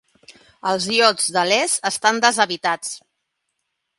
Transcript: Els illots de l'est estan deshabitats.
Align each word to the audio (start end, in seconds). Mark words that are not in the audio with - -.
Els 0.69 0.87
illots 0.93 1.27
de 1.35 1.43
l'est 1.51 1.85
estan 1.91 2.23
deshabitats. 2.25 2.93